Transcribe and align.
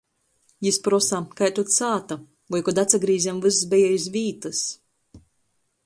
Jis 0.67 0.77
prosa– 0.87 1.19
kai 1.41 1.49
tod 1.59 1.69
sāta, 1.75 2.17
voi, 2.55 2.63
kod 2.71 2.83
atsagrīzem, 2.85 3.43
vyss 3.45 3.63
beja 3.75 3.93
iz 3.99 4.09
vītys. 4.17 4.65